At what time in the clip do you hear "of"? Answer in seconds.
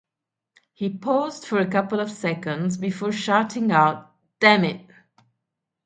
1.99-2.09